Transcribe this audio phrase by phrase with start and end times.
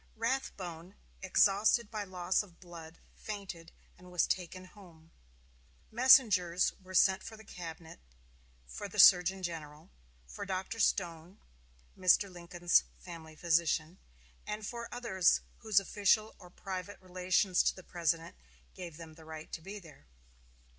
[0.15, 5.11] Rathbone, exhausted by loss of blood, fainted, and was taken home.
[5.91, 7.99] Messengers were sent for the cabinet,
[8.65, 9.91] for the surgeon general,
[10.25, 10.79] for Dr.
[10.79, 11.37] Stone,
[11.95, 12.31] Mr.
[12.31, 13.99] Lincoln's family physician,
[14.47, 18.35] and for others whose official or private relations to the President
[18.73, 20.07] gave them the right to be there.